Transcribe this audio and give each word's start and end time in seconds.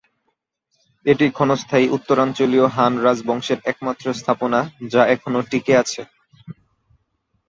এটি 1.05 1.25
ক্ষণস্থায়ী 1.29 1.85
উত্তরাঞ্চলীয় 1.87 2.67
হান 2.67 2.93
রাজবংশের 2.97 3.59
একমাত্র 3.65 4.05
স্থাপনা 4.13 4.59
যা 4.91 5.01
এখনও 5.15 5.41
টিকে 5.49 5.73
আছে। 5.77 6.01